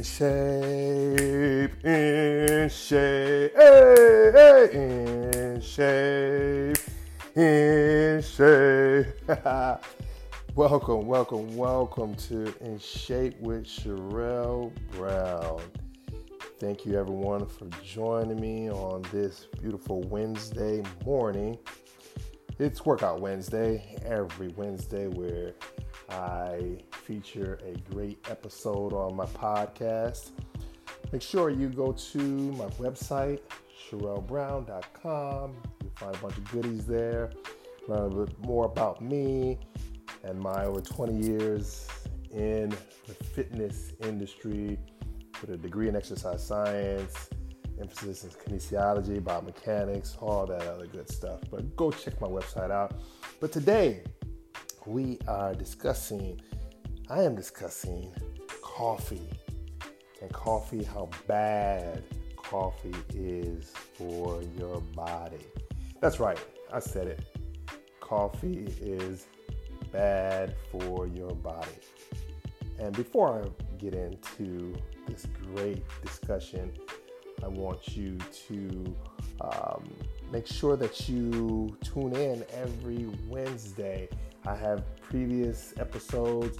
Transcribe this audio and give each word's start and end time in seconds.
in 0.00 0.04
shape, 0.04 1.84
in 1.84 2.70
shape, 2.70 3.52
hey, 3.54 4.30
hey, 4.32 4.70
in 4.72 5.60
shape, 5.60 6.78
in 7.36 8.22
shape. 8.22 9.06
welcome, 10.54 11.06
welcome, 11.06 11.54
welcome 11.54 12.14
to 12.14 12.54
In 12.62 12.78
Shape 12.78 13.38
with 13.40 13.66
Sherelle 13.66 14.72
Brown. 14.92 15.60
Thank 16.58 16.86
you, 16.86 16.98
everyone, 16.98 17.44
for 17.44 17.66
joining 17.84 18.40
me 18.40 18.70
on 18.70 19.02
this 19.12 19.48
beautiful 19.60 20.00
Wednesday 20.04 20.82
morning. 21.04 21.58
It's 22.58 22.86
Workout 22.86 23.20
Wednesday, 23.20 23.98
every 24.06 24.48
Wednesday, 24.48 25.08
where 25.08 25.52
I 26.08 26.78
feature 27.10 27.58
a 27.66 27.92
great 27.92 28.24
episode 28.30 28.92
on 28.92 29.16
my 29.16 29.26
podcast. 29.26 30.30
Make 31.10 31.22
sure 31.22 31.50
you 31.50 31.68
go 31.68 31.90
to 31.90 32.18
my 32.20 32.66
website, 32.78 33.40
SherelleBrown.com. 33.90 35.56
You'll 35.82 35.90
find 35.96 36.14
a 36.14 36.18
bunch 36.18 36.36
of 36.38 36.48
goodies 36.52 36.86
there, 36.86 37.32
learn 37.88 38.12
a 38.12 38.26
bit 38.26 38.38
more 38.38 38.66
about 38.66 39.02
me 39.02 39.58
and 40.22 40.38
my 40.38 40.66
over 40.66 40.80
20 40.80 41.26
years 41.26 41.88
in 42.32 42.72
the 43.08 43.14
fitness 43.34 43.92
industry 44.04 44.78
with 45.40 45.50
a 45.50 45.56
degree 45.56 45.88
in 45.88 45.96
exercise 45.96 46.46
science, 46.46 47.28
emphasis 47.80 48.22
in 48.22 48.30
kinesiology, 48.30 49.20
biomechanics, 49.20 50.22
all 50.22 50.46
that 50.46 50.62
other 50.62 50.86
good 50.86 51.10
stuff. 51.10 51.40
But 51.50 51.74
go 51.74 51.90
check 51.90 52.20
my 52.20 52.28
website 52.28 52.70
out. 52.70 53.00
But 53.40 53.50
today, 53.50 54.04
we 54.86 55.18
are 55.26 55.54
discussing, 55.54 56.40
I 57.10 57.22
am 57.24 57.34
discussing 57.34 58.14
coffee 58.62 59.28
and 60.22 60.32
coffee, 60.32 60.84
how 60.84 61.08
bad 61.26 62.04
coffee 62.36 62.94
is 63.12 63.72
for 63.94 64.40
your 64.56 64.80
body. 64.94 65.44
That's 66.00 66.20
right, 66.20 66.38
I 66.72 66.78
said 66.78 67.08
it. 67.08 67.36
Coffee 67.98 68.72
is 68.80 69.26
bad 69.90 70.54
for 70.70 71.08
your 71.08 71.34
body. 71.34 71.80
And 72.78 72.94
before 72.94 73.42
I 73.42 73.76
get 73.76 73.92
into 73.92 74.72
this 75.08 75.26
great 75.52 75.82
discussion, 76.02 76.72
I 77.42 77.48
want 77.48 77.96
you 77.96 78.18
to 78.46 78.96
um, 79.40 79.82
make 80.30 80.46
sure 80.46 80.76
that 80.76 81.08
you 81.08 81.76
tune 81.82 82.14
in 82.14 82.44
every 82.52 83.08
Wednesday 83.26 84.08
I 84.46 84.54
have 84.54 84.84
previous 85.02 85.74
episodes 85.78 86.56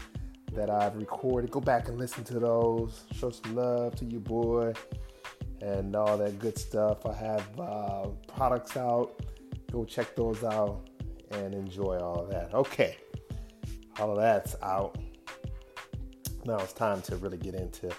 that 0.52 0.70
I've 0.70 0.96
recorded. 0.96 1.50
Go 1.50 1.60
back 1.60 1.88
and 1.88 1.98
listen 1.98 2.24
to 2.24 2.38
those. 2.38 3.04
Show 3.12 3.30
some 3.30 3.54
love 3.54 3.94
to 3.96 4.04
you, 4.04 4.20
boy, 4.20 4.72
and 5.60 5.94
all 5.94 6.16
that 6.18 6.38
good 6.38 6.58
stuff. 6.58 7.06
I 7.06 7.14
have 7.14 7.60
uh, 7.60 8.06
products 8.26 8.76
out. 8.76 9.22
Go 9.70 9.84
check 9.84 10.16
those 10.16 10.42
out 10.42 10.88
and 11.32 11.54
enjoy 11.54 11.98
all 11.98 12.26
that. 12.26 12.52
Okay, 12.54 12.96
all 13.98 14.10
of 14.10 14.18
that's 14.18 14.56
out. 14.62 14.98
Now 16.44 16.58
it's 16.58 16.72
time 16.72 17.02
to 17.02 17.16
really 17.16 17.38
get 17.38 17.54
into 17.54 17.90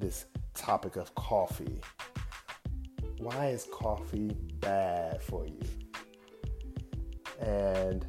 this 0.00 0.26
topic 0.54 0.96
of 0.96 1.14
coffee. 1.14 1.80
Why 3.18 3.48
is 3.48 3.66
coffee 3.72 4.36
bad 4.60 5.22
for 5.22 5.46
you? 5.46 5.60
And 7.40 8.06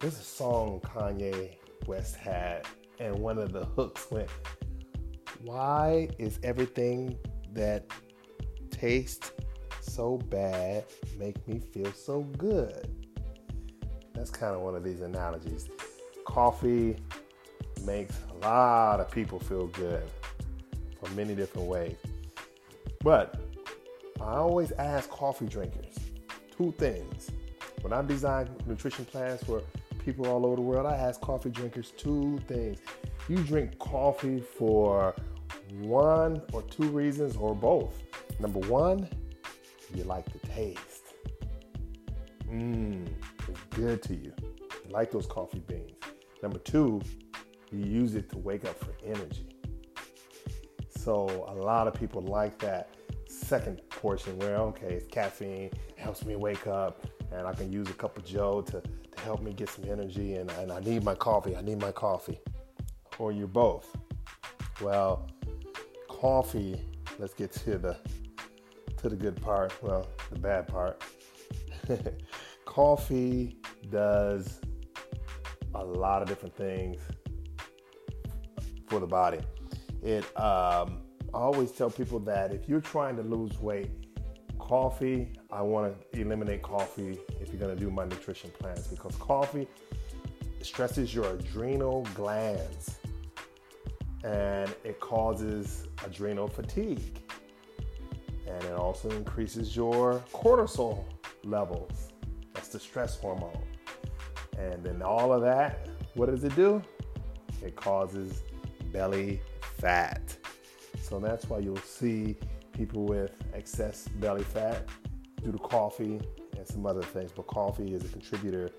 there's 0.00 0.18
a 0.18 0.24
song 0.24 0.80
Kanye 0.84 1.56
West 1.86 2.16
had, 2.16 2.66
and 3.00 3.18
one 3.18 3.38
of 3.38 3.52
the 3.52 3.64
hooks 3.64 4.08
went, 4.10 4.28
Why 5.42 6.08
is 6.18 6.38
everything 6.42 7.18
that 7.54 7.86
tastes 8.70 9.32
so 9.80 10.18
bad 10.18 10.84
make 11.18 11.46
me 11.48 11.58
feel 11.58 11.92
so 11.92 12.20
good? 12.38 12.88
That's 14.14 14.30
kind 14.30 14.54
of 14.54 14.60
one 14.60 14.76
of 14.76 14.84
these 14.84 15.00
analogies. 15.00 15.68
Coffee 16.26 16.96
makes 17.84 18.14
a 18.30 18.46
lot 18.46 19.00
of 19.00 19.10
people 19.10 19.40
feel 19.40 19.66
good 19.68 20.04
for 21.00 21.10
many 21.14 21.34
different 21.34 21.66
ways. 21.66 21.96
But 23.02 23.40
I 24.20 24.34
always 24.34 24.72
ask 24.72 25.08
coffee 25.08 25.46
drinkers 25.46 25.96
two 26.54 26.72
things. 26.76 27.30
When 27.80 27.94
I 27.94 28.02
design 28.02 28.50
nutrition 28.66 29.06
plans 29.06 29.42
for 29.42 29.62
people 30.04 30.26
all 30.26 30.46
over 30.46 30.56
the 30.56 30.62
world, 30.62 30.86
I 30.86 30.96
ask 30.96 31.20
coffee 31.20 31.50
drinkers 31.50 31.92
two 31.96 32.40
things. 32.48 32.78
You 33.28 33.36
drink 33.38 33.78
coffee 33.78 34.40
for 34.40 35.14
one 35.78 36.42
or 36.52 36.62
two 36.62 36.88
reasons 36.88 37.36
or 37.36 37.54
both. 37.54 38.02
Number 38.38 38.60
one, 38.60 39.08
you 39.94 40.04
like 40.04 40.26
the 40.32 40.38
taste. 40.46 41.14
Mmm, 42.48 43.06
it's 43.48 43.60
good 43.70 44.02
to 44.02 44.14
you. 44.14 44.32
You 44.40 44.90
like 44.90 45.10
those 45.10 45.26
coffee 45.26 45.60
beans. 45.60 45.92
Number 46.42 46.58
two, 46.58 47.00
you 47.70 47.84
use 47.84 48.14
it 48.14 48.30
to 48.30 48.38
wake 48.38 48.64
up 48.64 48.78
for 48.78 48.92
energy. 49.04 49.48
So 50.88 51.46
a 51.48 51.54
lot 51.54 51.86
of 51.86 51.94
people 51.94 52.22
like 52.22 52.58
that 52.58 52.94
second 53.28 53.80
portion 53.90 54.38
where 54.38 54.56
okay, 54.56 54.94
it's 54.94 55.06
caffeine, 55.06 55.70
helps 55.96 56.24
me 56.24 56.36
wake 56.36 56.66
up, 56.66 57.06
and 57.32 57.46
I 57.46 57.52
can 57.52 57.72
use 57.72 57.88
a 57.88 57.94
cup 57.94 58.16
of 58.16 58.24
Joe 58.24 58.60
to 58.62 58.82
help 59.20 59.42
me 59.42 59.52
get 59.52 59.68
some 59.68 59.84
energy 59.88 60.34
and, 60.34 60.50
and 60.52 60.72
I 60.72 60.80
need 60.80 61.04
my 61.04 61.14
coffee. 61.14 61.56
I 61.56 61.62
need 61.62 61.80
my 61.80 61.92
coffee. 61.92 62.40
Or 63.18 63.32
you're 63.32 63.46
both. 63.46 63.94
Well, 64.80 65.28
coffee, 66.08 66.80
let's 67.18 67.34
get 67.34 67.52
to 67.52 67.78
the 67.78 67.96
to 68.98 69.08
the 69.08 69.16
good 69.16 69.40
part, 69.40 69.72
well, 69.82 70.06
the 70.30 70.38
bad 70.38 70.68
part. 70.68 71.02
coffee 72.66 73.56
does 73.90 74.60
a 75.74 75.82
lot 75.82 76.20
of 76.20 76.28
different 76.28 76.54
things 76.54 77.00
for 78.88 79.00
the 79.00 79.06
body. 79.06 79.40
It 80.02 80.24
um, 80.38 81.02
I 81.32 81.38
always 81.38 81.72
tell 81.72 81.90
people 81.90 82.18
that 82.20 82.52
if 82.52 82.68
you're 82.68 82.80
trying 82.80 83.16
to 83.16 83.22
lose 83.22 83.58
weight, 83.60 83.90
coffee, 84.70 85.26
I 85.50 85.62
want 85.62 85.92
to 86.12 86.20
eliminate 86.20 86.62
coffee 86.62 87.18
if 87.40 87.48
you're 87.48 87.58
going 87.58 87.76
to 87.76 87.84
do 87.84 87.90
my 87.90 88.04
nutrition 88.04 88.52
plans 88.56 88.86
because 88.86 89.16
coffee 89.16 89.66
stresses 90.62 91.12
your 91.12 91.24
adrenal 91.24 92.06
glands 92.14 93.00
and 94.22 94.72
it 94.84 95.00
causes 95.00 95.88
adrenal 96.06 96.46
fatigue. 96.46 97.18
And 98.46 98.62
it 98.62 98.74
also 98.74 99.10
increases 99.10 99.74
your 99.74 100.22
cortisol 100.32 101.02
levels. 101.42 102.12
That's 102.54 102.68
the 102.68 102.78
stress 102.78 103.18
hormone. 103.18 103.64
And 104.56 104.84
then 104.84 105.02
all 105.02 105.32
of 105.32 105.42
that, 105.42 105.88
what 106.14 106.30
does 106.30 106.44
it 106.44 106.54
do? 106.54 106.80
It 107.60 107.74
causes 107.74 108.44
belly 108.92 109.40
fat. 109.80 110.36
So 111.02 111.18
that's 111.18 111.48
why 111.48 111.58
you'll 111.58 111.76
see 111.78 112.36
people 112.72 113.04
with 113.04 113.32
excess 113.54 114.08
belly 114.16 114.42
fat 114.42 114.88
due 115.42 115.52
to 115.52 115.58
coffee 115.58 116.20
and 116.56 116.66
some 116.66 116.86
other 116.86 117.02
things, 117.02 117.32
but 117.32 117.46
coffee 117.46 117.94
is 117.94 118.04
a 118.04 118.08
contributor 118.08 118.70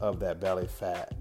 of 0.00 0.20
that 0.20 0.40
belly 0.40 0.66
fat. 0.66 1.14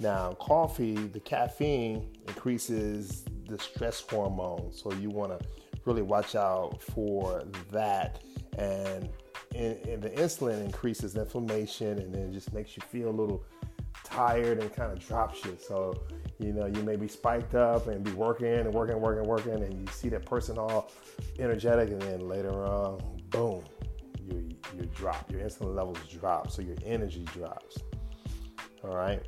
Now, 0.00 0.34
coffee, 0.34 0.94
the 0.94 1.20
caffeine 1.20 2.08
increases 2.28 3.24
the 3.48 3.58
stress 3.58 4.00
hormone, 4.00 4.72
so 4.72 4.92
you 4.92 5.10
want 5.10 5.38
to 5.38 5.46
really 5.84 6.02
watch 6.02 6.34
out 6.36 6.80
for 6.80 7.42
that. 7.72 8.22
And, 8.56 9.08
and, 9.54 9.76
and 9.86 10.02
the 10.02 10.10
insulin 10.10 10.64
increases 10.64 11.16
inflammation 11.16 11.98
and 11.98 12.14
then 12.14 12.32
just 12.32 12.52
makes 12.52 12.76
you 12.76 12.82
feel 12.88 13.08
a 13.08 13.10
little 13.10 13.44
tired 14.08 14.60
and 14.60 14.72
kind 14.72 14.92
of 14.92 14.98
drops 15.06 15.44
you. 15.44 15.56
So 15.60 15.94
you 16.38 16.52
know, 16.52 16.66
you 16.66 16.82
may 16.82 16.96
be 16.96 17.08
spiked 17.08 17.54
up 17.54 17.88
and 17.88 18.04
be 18.04 18.12
working 18.12 18.46
and 18.46 18.72
working, 18.72 19.00
working, 19.00 19.28
working, 19.28 19.54
and 19.54 19.74
you 19.74 19.92
see 19.92 20.08
that 20.10 20.24
person 20.24 20.56
all 20.56 20.90
energetic, 21.38 21.90
and 21.90 22.00
then 22.00 22.20
later 22.28 22.64
on, 22.64 23.00
boom, 23.30 23.64
you 24.24 24.48
you 24.76 24.88
drop. 24.94 25.30
Your 25.30 25.40
insulin 25.40 25.74
levels 25.74 25.98
drop, 26.08 26.50
so 26.50 26.62
your 26.62 26.76
energy 26.84 27.24
drops. 27.34 27.78
All 28.84 28.94
right. 28.94 29.22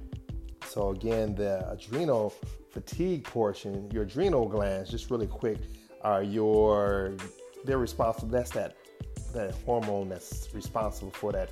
So 0.64 0.90
again, 0.90 1.34
the 1.34 1.68
adrenal 1.68 2.32
fatigue 2.70 3.24
portion, 3.24 3.90
your 3.90 4.04
adrenal 4.04 4.48
glands, 4.48 4.90
just 4.90 5.10
really 5.10 5.26
quick, 5.26 5.58
are 6.02 6.22
your 6.22 7.16
they're 7.64 7.78
responsible. 7.78 8.28
That's 8.28 8.50
that 8.50 8.76
that 9.32 9.54
hormone 9.66 10.08
that's 10.08 10.48
responsible 10.54 11.10
for 11.10 11.32
that 11.32 11.50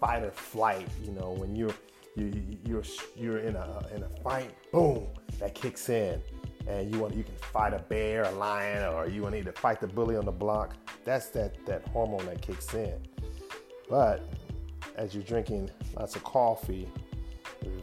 fight 0.00 0.22
or 0.22 0.30
flight. 0.30 0.88
You 1.02 1.10
know, 1.12 1.32
when 1.32 1.56
you're 1.56 1.74
you, 2.14 2.58
you're 2.64 2.82
you're 3.16 3.38
in 3.38 3.56
a 3.56 3.86
in 3.94 4.02
a 4.02 4.08
fight, 4.22 4.50
boom, 4.70 5.06
that 5.38 5.54
kicks 5.54 5.88
in, 5.88 6.20
and 6.66 6.92
you 6.92 7.00
want 7.00 7.14
you 7.14 7.24
can 7.24 7.34
fight 7.36 7.72
a 7.72 7.78
bear, 7.78 8.24
a 8.24 8.30
lion, 8.32 8.92
or 8.92 9.08
you 9.08 9.22
want 9.22 9.34
to 9.34 9.38
either 9.38 9.52
fight 9.52 9.80
the 9.80 9.86
bully 9.86 10.16
on 10.16 10.24
the 10.24 10.32
block. 10.32 10.76
That's 11.04 11.28
that 11.30 11.64
that 11.66 11.86
hormone 11.88 12.26
that 12.26 12.42
kicks 12.42 12.74
in. 12.74 12.94
But 13.88 14.28
as 14.96 15.14
you're 15.14 15.24
drinking 15.24 15.70
lots 15.96 16.16
of 16.16 16.24
coffee, 16.24 16.88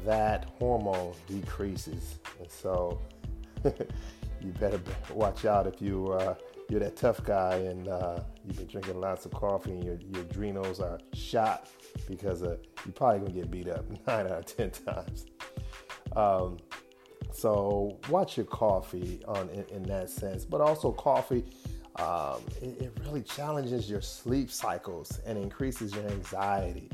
that 0.06 0.52
hormone 0.60 1.14
decreases, 1.28 2.20
and 2.40 2.50
so 2.50 3.00
you 3.64 4.52
better 4.60 4.80
watch 5.14 5.46
out 5.46 5.66
if 5.68 5.82
you 5.82 6.08
uh, 6.14 6.36
you're 6.70 6.80
that 6.80 6.96
tough 6.96 7.24
guy 7.24 7.56
and 7.56 7.88
uh, 7.88 8.20
you've 8.46 8.58
been 8.58 8.68
drinking 8.68 9.02
lots 9.02 9.26
of 9.26 9.32
coffee 9.32 9.72
and 9.72 9.84
your, 9.84 9.98
your 10.14 10.22
adrenals 10.22 10.80
are 10.80 11.00
shot 11.14 11.68
because 12.08 12.44
uh, 12.44 12.58
you're 12.86 12.94
probably 12.94 13.20
gonna 13.20 13.32
get 13.32 13.52
beat 13.52 13.68
up 13.68 13.86
nine 14.08 14.28
out 14.28 14.32
of 14.32 14.46
ten 14.46 14.70
times. 14.70 15.26
Um, 16.16 16.58
so 17.32 17.98
watch 18.10 18.38
your 18.38 18.46
coffee 18.46 19.22
on 19.28 19.50
in, 19.50 19.66
in, 19.76 19.84
that 19.84 20.10
sense, 20.10 20.46
but 20.46 20.62
also 20.62 20.92
coffee. 20.92 21.46
Um, 21.96 22.42
it, 22.62 22.82
it, 22.82 22.94
really 23.04 23.22
challenges 23.22 23.90
your 23.90 24.02
sleep 24.02 24.50
cycles 24.50 25.20
and 25.26 25.38
increases 25.38 25.94
your 25.94 26.06
anxiety. 26.08 26.90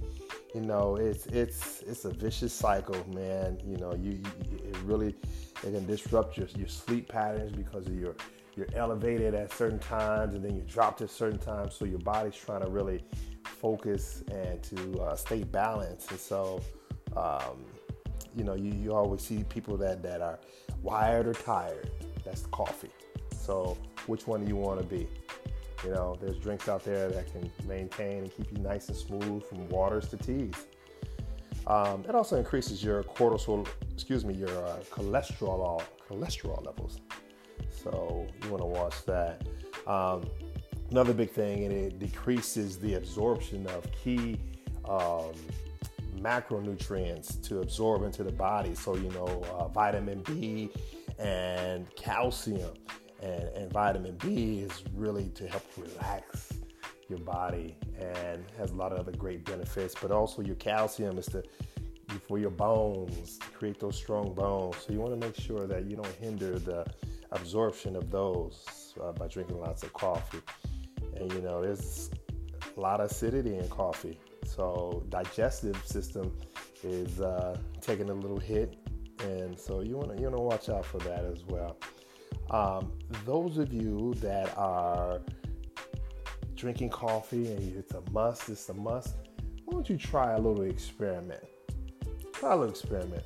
You 0.53 0.61
know, 0.61 0.95
it's 0.95 1.25
it's 1.27 1.81
it's 1.83 2.05
a 2.05 2.09
vicious 2.09 2.53
cycle, 2.53 2.97
man. 3.13 3.59
You 3.65 3.77
know, 3.77 3.93
you, 3.93 4.11
you 4.11 4.57
it 4.63 4.77
really 4.83 5.15
it 5.63 5.73
can 5.73 5.85
disrupt 5.85 6.37
your, 6.37 6.47
your 6.57 6.67
sleep 6.67 7.09
patterns 7.09 7.51
because 7.51 7.87
of 7.87 7.95
your 7.95 8.15
you're 8.55 8.67
elevated 8.73 9.33
at 9.33 9.51
certain 9.51 9.79
times 9.79 10.33
and 10.33 10.43
then 10.43 10.55
you 10.55 10.61
drop 10.61 11.01
at 11.01 11.09
certain 11.09 11.39
times. 11.39 11.75
So 11.75 11.85
your 11.85 11.99
body's 11.99 12.35
trying 12.35 12.61
to 12.61 12.69
really 12.69 13.03
focus 13.43 14.23
and 14.31 14.61
to 14.63 15.01
uh, 15.01 15.15
stay 15.15 15.43
balanced. 15.43 16.11
And 16.11 16.19
so, 16.19 16.61
um, 17.15 17.65
you 18.35 18.43
know, 18.43 18.55
you, 18.55 18.71
you 18.71 18.93
always 18.93 19.21
see 19.21 19.43
people 19.43 19.77
that, 19.77 20.01
that 20.03 20.21
are 20.21 20.39
wired 20.81 21.27
or 21.27 21.33
tired. 21.33 21.89
That's 22.23 22.41
the 22.41 22.49
coffee. 22.49 22.91
So 23.31 23.77
which 24.07 24.27
one 24.27 24.43
do 24.43 24.49
you 24.49 24.55
want 24.55 24.79
to 24.79 24.85
be? 24.85 25.07
You 25.83 25.91
know, 25.91 26.17
there's 26.19 26.37
drinks 26.37 26.67
out 26.67 26.83
there 26.83 27.09
that 27.09 27.31
can 27.31 27.51
maintain 27.67 28.19
and 28.19 28.35
keep 28.35 28.51
you 28.51 28.57
nice 28.59 28.87
and 28.87 28.97
smooth 28.97 29.43
from 29.43 29.69
waters 29.69 30.07
to 30.09 30.17
teas. 30.17 30.55
Um, 31.67 32.03
it 32.07 32.15
also 32.15 32.37
increases 32.37 32.83
your 32.83 33.03
cortisol, 33.03 33.67
excuse 33.91 34.23
me, 34.23 34.33
your 34.35 34.65
uh, 34.65 34.77
cholesterol 34.91 35.81
cholesterol 36.07 36.63
levels. 36.65 37.01
So 37.85 38.27
you 38.43 38.49
want 38.49 38.61
to 38.63 38.67
watch 38.67 39.05
that. 39.05 39.47
Um, 39.85 40.25
another 40.89 41.13
big 41.13 41.29
thing, 41.29 41.65
and 41.65 41.71
it 41.71 41.99
decreases 41.99 42.79
the 42.79 42.95
absorption 42.95 43.67
of 43.67 43.85
key 43.91 44.39
um, 44.89 45.33
macronutrients 46.17 47.41
to 47.43 47.59
absorb 47.59 48.01
into 48.01 48.23
the 48.23 48.31
body. 48.31 48.73
So 48.73 48.95
you 48.95 49.09
know, 49.11 49.45
uh, 49.53 49.67
vitamin 49.67 50.23
B 50.23 50.71
and 51.19 51.87
calcium, 51.95 52.73
and, 53.21 53.43
and 53.55 53.71
vitamin 53.71 54.17
B 54.17 54.61
is 54.61 54.83
really 54.95 55.29
to 55.35 55.47
help 55.47 55.63
relax 55.77 56.53
your 57.07 57.19
body 57.19 57.77
and 57.99 58.43
has 58.57 58.71
a 58.71 58.75
lot 58.75 58.91
of 58.91 58.97
other 58.97 59.11
great 59.11 59.45
benefits. 59.45 59.93
But 60.01 60.09
also 60.09 60.41
your 60.41 60.55
calcium 60.55 61.19
is 61.19 61.27
to 61.27 61.43
for 62.27 62.39
your 62.39 62.49
bones 62.49 63.37
to 63.37 63.47
create 63.49 63.79
those 63.79 63.95
strong 63.95 64.33
bones. 64.33 64.77
So 64.77 64.93
you 64.93 64.99
want 64.99 65.19
to 65.19 65.27
make 65.27 65.35
sure 65.35 65.67
that 65.67 65.85
you 65.85 65.95
don't 65.95 66.15
hinder 66.15 66.57
the 66.57 66.85
absorption 67.35 67.95
of 67.95 68.09
those 68.11 68.93
uh, 69.01 69.11
by 69.11 69.27
drinking 69.27 69.59
lots 69.59 69.83
of 69.83 69.93
coffee. 69.93 70.41
And 71.15 71.31
you 71.31 71.41
know, 71.41 71.61
there's 71.61 72.09
a 72.75 72.79
lot 72.79 72.99
of 72.99 73.11
acidity 73.11 73.57
in 73.57 73.67
coffee, 73.69 74.19
so 74.45 75.03
digestive 75.09 75.77
system 75.85 76.35
is 76.83 77.21
uh, 77.21 77.57
taking 77.81 78.09
a 78.09 78.13
little 78.13 78.39
hit, 78.39 78.75
and 79.21 79.57
so 79.57 79.81
you 79.81 79.97
want 79.97 80.15
to 80.15 80.21
you 80.21 80.29
want 80.29 80.35
to 80.35 80.41
watch 80.41 80.69
out 80.69 80.85
for 80.85 80.97
that 80.99 81.25
as 81.25 81.43
well. 81.45 81.77
Um, 82.49 82.91
those 83.25 83.57
of 83.57 83.73
you 83.73 84.13
that 84.17 84.55
are 84.57 85.21
drinking 86.55 86.89
coffee 86.89 87.51
and 87.51 87.75
it's 87.75 87.93
a 87.93 88.01
must, 88.11 88.49
it's 88.49 88.69
a 88.69 88.73
must. 88.73 89.15
Why 89.65 89.73
don't 89.73 89.89
you 89.89 89.97
try 89.97 90.33
a 90.33 90.37
little 90.37 90.63
experiment? 90.63 91.43
Try 92.33 92.53
a 92.53 92.55
little 92.55 92.71
experiment. 92.71 93.23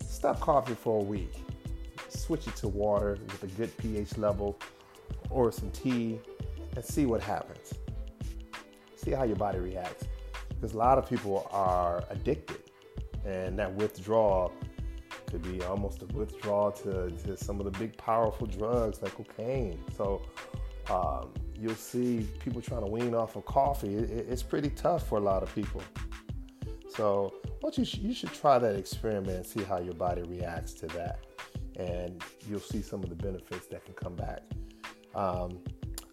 Stop 0.00 0.40
coffee 0.40 0.74
for 0.74 1.00
a 1.00 1.04
week 1.04 1.34
switch 2.24 2.46
it 2.46 2.56
to 2.56 2.68
water 2.68 3.18
with 3.26 3.42
a 3.42 3.46
good 3.58 3.76
pH 3.76 4.16
level 4.16 4.58
or 5.30 5.52
some 5.52 5.70
tea 5.70 6.18
and 6.74 6.84
see 6.84 7.06
what 7.06 7.22
happens. 7.22 7.74
See 8.96 9.10
how 9.10 9.24
your 9.24 9.36
body 9.36 9.58
reacts. 9.58 10.06
Because 10.48 10.72
a 10.72 10.78
lot 10.78 10.96
of 10.96 11.08
people 11.08 11.48
are 11.50 12.02
addicted, 12.08 12.62
and 13.26 13.58
that 13.58 13.72
withdrawal 13.74 14.52
could 15.26 15.42
be 15.42 15.62
almost 15.64 16.02
a 16.02 16.06
withdrawal 16.06 16.72
to, 16.72 17.10
to 17.10 17.36
some 17.36 17.60
of 17.60 17.70
the 17.70 17.78
big, 17.78 17.96
powerful 17.96 18.46
drugs 18.46 19.02
like 19.02 19.14
cocaine. 19.14 19.78
So, 19.96 20.22
um, 20.88 21.30
you'll 21.58 21.74
see 21.74 22.26
people 22.38 22.62
trying 22.62 22.84
to 22.84 22.90
wean 22.90 23.14
off 23.14 23.36
of 23.36 23.44
coffee. 23.44 23.94
It, 23.94 24.26
it's 24.28 24.42
pretty 24.42 24.70
tough 24.70 25.06
for 25.08 25.18
a 25.18 25.20
lot 25.20 25.42
of 25.42 25.54
people. 25.54 25.82
So, 26.88 27.34
what 27.60 27.76
you, 27.76 27.84
sh- 27.84 27.98
you 27.98 28.14
should 28.14 28.32
try 28.32 28.58
that 28.58 28.76
experiment 28.76 29.36
and 29.36 29.46
see 29.46 29.62
how 29.62 29.78
your 29.78 29.94
body 29.94 30.22
reacts 30.22 30.72
to 30.74 30.86
that 30.88 31.18
and 31.76 32.22
you'll 32.48 32.60
see 32.60 32.82
some 32.82 33.02
of 33.02 33.08
the 33.08 33.14
benefits 33.14 33.66
that 33.68 33.84
can 33.84 33.94
come 33.94 34.14
back. 34.14 34.42
Um, 35.14 35.58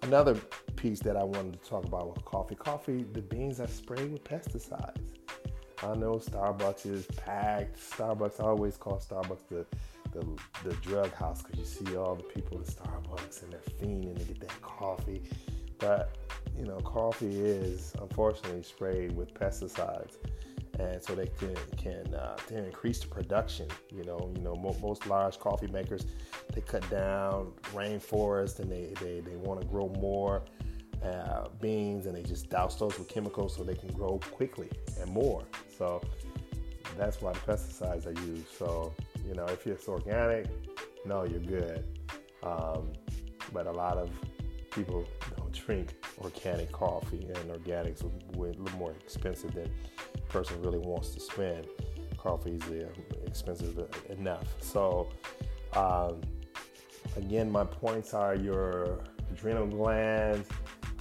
another 0.04 0.36
piece 0.76 1.00
that 1.02 1.16
I 1.16 1.24
wanted 1.24 1.62
to 1.62 1.70
talk 1.70 1.86
about 1.86 2.14
with 2.14 2.26
coffee 2.26 2.56
coffee, 2.56 3.06
the 3.14 3.22
beans 3.22 3.60
are 3.60 3.68
sprayed 3.68 4.12
with 4.12 4.24
pesticides. 4.24 5.00
I 5.84 5.96
know 5.96 6.14
Starbucks 6.14 6.86
is 6.86 7.06
packed. 7.08 7.80
Starbucks, 7.80 8.40
I 8.40 8.44
always 8.46 8.78
call 8.78 9.00
Starbucks 9.00 9.48
the, 9.50 9.66
the, 10.12 10.26
the 10.64 10.76
drug 10.76 11.12
house 11.14 11.42
because 11.42 11.60
you 11.60 11.66
see 11.66 11.98
all 11.98 12.16
the 12.16 12.24
people 12.24 12.60
at 12.60 12.68
Starbucks 12.68 13.44
and 13.44 13.54
they're 13.54 13.60
fiending 13.80 14.18
to 14.18 14.24
get 14.26 14.40
that 14.42 14.62
coffee. 14.62 15.24
But, 15.80 16.16
you 16.56 16.66
know, 16.66 16.78
coffee 16.78 17.40
is 17.40 17.94
unfortunately 18.00 18.62
sprayed 18.62 19.16
with 19.16 19.34
pesticides 19.34 20.18
and 20.82 21.02
so 21.04 21.14
they 21.14 21.28
can 21.28 21.56
can 21.78 22.14
uh, 22.16 22.36
to 22.48 22.58
increase 22.58 23.00
the 23.00 23.08
production. 23.08 23.68
You 23.92 24.04
know, 24.04 24.32
you 24.36 24.42
know 24.42 24.56
mo- 24.56 24.78
most 24.82 25.08
large 25.08 25.40
coffee 25.40 25.68
makers 25.68 26.06
they 26.54 26.62
cut 26.62 26.88
down 26.90 27.52
rainforest 27.74 28.60
and 28.60 28.72
they 28.72 28.94
they, 29.02 29.20
they 29.22 29.36
want 29.36 29.62
to 29.62 29.68
grow 29.68 29.90
more 30.00 30.44
uh, 31.04 31.48
beans 31.60 32.06
and 32.06 32.16
they 32.16 32.24
just 32.24 32.50
douse 32.50 32.76
those 32.76 32.98
with 32.98 33.08
chemicals 33.08 33.56
so 33.56 33.64
they 33.64 33.76
can 33.76 33.92
grow 33.92 34.20
quickly 34.32 34.70
and 35.00 35.10
more. 35.12 35.44
So 35.78 36.02
that's 36.98 37.22
why 37.22 37.34
the 37.34 37.40
pesticides 37.40 38.06
are 38.08 38.20
used. 38.26 38.48
So 38.58 38.94
you 39.28 39.36
know, 39.36 39.46
if 39.46 39.66
it's 39.68 39.88
organic, 39.88 40.48
no, 41.06 41.24
you're 41.24 41.40
good. 41.40 41.84
Um, 42.44 42.92
but 43.54 43.68
a 43.68 43.72
lot 43.72 43.98
of 43.98 44.10
people 44.72 45.06
don't 45.38 45.52
drink 45.52 45.94
organic 46.20 46.72
coffee, 46.72 47.28
and 47.28 47.52
organics 47.52 48.04
are 48.04 48.12
a 48.34 48.40
little 48.40 48.78
more 48.78 48.92
expensive 48.92 49.54
than 49.54 49.70
person 50.32 50.62
really 50.62 50.80
wants 50.80 51.10
to 51.10 51.20
spend. 51.20 51.68
Coffee 52.18 52.52
is 52.52 52.64
uh, 52.64 52.88
expensive 53.26 53.78
enough. 54.10 54.46
So, 54.62 55.10
um, 55.74 56.22
again, 57.18 57.52
my 57.52 57.66
points 57.66 58.14
are 58.14 58.36
your 58.36 59.00
adrenal 59.32 59.68
glands, 59.68 60.48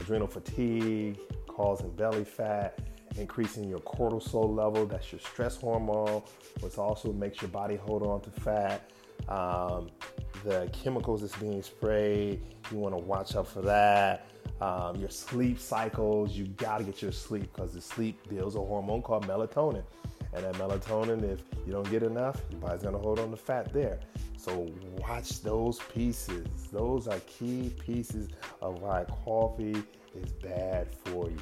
adrenal 0.00 0.26
fatigue, 0.26 1.18
causing 1.46 1.90
belly 1.90 2.24
fat, 2.24 2.78
increasing 3.16 3.68
your 3.68 3.80
cortisol 3.80 4.54
level, 4.54 4.86
that's 4.86 5.12
your 5.12 5.20
stress 5.20 5.56
hormone, 5.56 6.22
which 6.60 6.78
also 6.78 7.12
makes 7.12 7.42
your 7.42 7.50
body 7.50 7.76
hold 7.76 8.02
on 8.02 8.20
to 8.22 8.30
fat. 8.30 8.90
Um, 9.28 9.90
the 10.44 10.70
chemicals 10.72 11.20
that's 11.20 11.36
being 11.36 11.62
sprayed, 11.62 12.40
you 12.70 12.78
want 12.78 12.94
to 12.94 13.02
watch 13.02 13.36
out 13.36 13.46
for 13.46 13.60
that 13.62 14.26
um, 14.60 14.96
your 14.96 15.10
sleep 15.10 15.58
cycles. 15.58 16.32
You 16.32 16.46
got 16.46 16.78
to 16.78 16.84
get 16.84 17.02
your 17.02 17.12
sleep 17.12 17.52
because 17.54 17.72
the 17.72 17.80
sleep 17.80 18.28
builds 18.28 18.56
a 18.56 18.58
hormone 18.60 19.02
called 19.02 19.26
melatonin. 19.26 19.84
And 20.32 20.44
that 20.44 20.54
melatonin, 20.54 21.24
if 21.24 21.40
you 21.66 21.72
don't 21.72 21.90
get 21.90 22.02
enough, 22.02 22.40
your 22.50 22.60
body's 22.60 22.82
going 22.82 22.94
to 22.94 23.00
hold 23.00 23.18
on 23.18 23.30
to 23.30 23.36
fat 23.36 23.72
there. 23.72 23.98
So 24.36 24.70
watch 24.98 25.42
those 25.42 25.80
pieces. 25.92 26.46
Those 26.72 27.08
are 27.08 27.18
key 27.20 27.74
pieces 27.84 28.28
of 28.62 28.80
why 28.80 29.04
coffee 29.24 29.82
is 30.14 30.32
bad 30.32 30.88
for 31.04 31.28
you. 31.28 31.38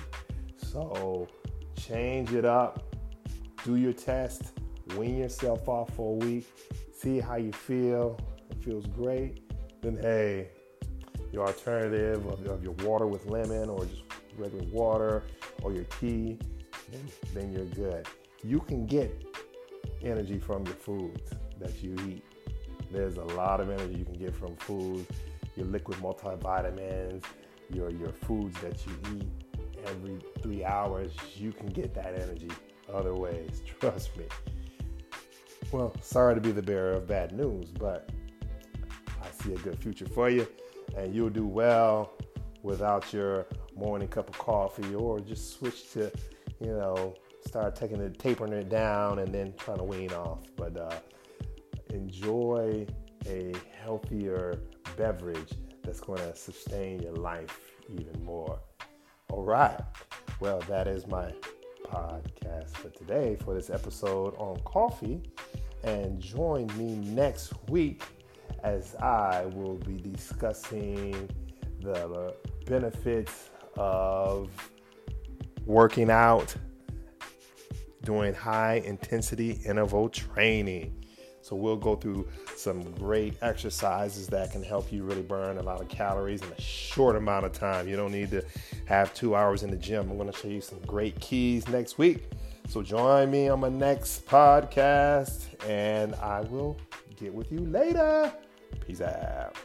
So 0.56 1.28
change 1.76 2.32
it 2.32 2.44
up. 2.44 2.94
Do 3.64 3.76
your 3.76 3.92
test. 3.92 4.52
Wean 4.96 5.18
yourself 5.18 5.68
off 5.68 5.94
for 5.94 6.14
a 6.14 6.24
week. 6.24 6.46
See 6.92 7.20
how 7.20 7.36
you 7.36 7.52
feel. 7.52 8.18
It 8.50 8.64
feels 8.64 8.86
great. 8.86 9.42
Then, 9.82 9.96
hey, 9.96 10.48
your 11.32 11.46
alternative 11.46 12.26
of, 12.26 12.46
of 12.46 12.62
your 12.62 12.72
water 12.84 13.06
with 13.06 13.26
lemon 13.26 13.68
or 13.68 13.84
just 13.84 14.02
regular 14.36 14.64
water 14.66 15.22
or 15.62 15.72
your 15.72 15.84
tea, 15.84 16.38
then, 16.90 17.08
then 17.34 17.52
you're 17.52 17.64
good. 17.66 18.06
You 18.42 18.60
can 18.60 18.86
get 18.86 19.24
energy 20.02 20.38
from 20.38 20.64
your 20.64 20.74
foods 20.74 21.30
that 21.60 21.82
you 21.82 21.96
eat. 22.08 22.24
There's 22.90 23.16
a 23.16 23.24
lot 23.24 23.60
of 23.60 23.68
energy 23.68 23.98
you 23.98 24.04
can 24.04 24.14
get 24.14 24.34
from 24.34 24.56
foods, 24.56 25.06
your 25.56 25.66
liquid 25.66 25.98
multivitamins, 25.98 27.24
your 27.70 27.90
your 27.90 28.12
foods 28.12 28.58
that 28.60 28.86
you 28.86 28.92
eat 29.16 29.28
every 29.86 30.18
three 30.40 30.64
hours. 30.64 31.12
You 31.36 31.52
can 31.52 31.66
get 31.66 31.94
that 31.94 32.18
energy 32.18 32.50
other 32.92 33.14
ways. 33.14 33.62
Trust 33.80 34.16
me. 34.16 34.24
Well, 35.70 35.94
sorry 36.00 36.34
to 36.34 36.40
be 36.40 36.52
the 36.52 36.62
bearer 36.62 36.92
of 36.92 37.06
bad 37.06 37.32
news, 37.32 37.70
but 37.70 38.08
I 39.22 39.42
see 39.42 39.52
a 39.52 39.58
good 39.58 39.78
future 39.78 40.06
for 40.06 40.30
you 40.30 40.46
and 40.96 41.14
you'll 41.14 41.30
do 41.30 41.46
well 41.46 42.12
without 42.62 43.12
your 43.12 43.46
morning 43.76 44.08
cup 44.08 44.28
of 44.28 44.38
coffee 44.38 44.94
or 44.94 45.20
just 45.20 45.58
switch 45.58 45.92
to, 45.92 46.10
you 46.60 46.72
know, 46.72 47.14
start 47.46 47.76
taking 47.76 48.00
it, 48.00 48.18
tapering 48.18 48.52
it 48.52 48.68
down 48.68 49.20
and 49.20 49.32
then 49.32 49.54
trying 49.56 49.78
to 49.78 49.84
wean 49.84 50.12
off. 50.12 50.40
But 50.56 50.76
uh, 50.76 50.98
enjoy 51.90 52.86
a 53.26 53.54
healthier 53.82 54.60
beverage 54.96 55.52
that's 55.82 56.00
going 56.00 56.18
to 56.18 56.34
sustain 56.36 57.00
your 57.00 57.14
life 57.14 57.60
even 57.88 58.22
more. 58.24 58.58
All 59.30 59.44
right. 59.44 59.80
Well, 60.40 60.60
that 60.68 60.86
is 60.86 61.06
my 61.06 61.32
podcast 61.84 62.70
for 62.76 62.90
today 62.90 63.36
for 63.44 63.54
this 63.54 63.70
episode 63.70 64.34
on 64.36 64.60
coffee. 64.64 65.22
And 65.84 66.20
join 66.20 66.66
me 66.76 66.96
next 66.96 67.52
week 67.68 68.02
as 68.62 68.94
I 68.96 69.46
will 69.46 69.76
be 69.76 69.96
discussing 69.96 71.28
the 71.80 72.34
benefits 72.66 73.50
of 73.76 74.50
working 75.64 76.10
out, 76.10 76.54
doing 78.02 78.34
high 78.34 78.82
intensity 78.84 79.60
interval 79.64 80.08
training. 80.08 80.94
So 81.40 81.56
we'll 81.56 81.76
go 81.76 81.96
through 81.96 82.28
some 82.56 82.82
great 82.92 83.34
exercises 83.40 84.26
that 84.28 84.52
can 84.52 84.62
help 84.62 84.92
you 84.92 85.04
really 85.04 85.22
burn 85.22 85.56
a 85.56 85.62
lot 85.62 85.80
of 85.80 85.88
calories 85.88 86.42
in 86.42 86.48
a 86.52 86.60
short 86.60 87.16
amount 87.16 87.46
of 87.46 87.52
time. 87.52 87.88
You 87.88 87.96
don't 87.96 88.12
need 88.12 88.30
to 88.32 88.44
have 88.84 89.14
two 89.14 89.34
hours 89.34 89.62
in 89.62 89.70
the 89.70 89.76
gym. 89.76 90.10
I'm 90.10 90.18
going 90.18 90.30
to 90.30 90.36
show 90.36 90.48
you 90.48 90.60
some 90.60 90.80
great 90.80 91.18
keys 91.20 91.66
next 91.68 91.96
week. 91.96 92.24
So 92.68 92.82
join 92.82 93.30
me 93.30 93.48
on 93.48 93.60
my 93.60 93.70
next 93.70 94.26
podcast 94.26 95.46
and 95.66 96.14
I 96.16 96.40
will 96.42 96.76
get 97.20 97.34
with 97.34 97.50
you 97.52 97.60
later. 97.60 98.32
Peace 98.86 99.00
out. 99.00 99.56